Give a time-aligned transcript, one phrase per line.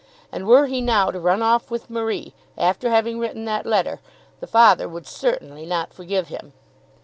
[0.31, 3.99] And, were he now to run off with Marie, after having written that letter,
[4.39, 6.53] the father would certainly not forgive him.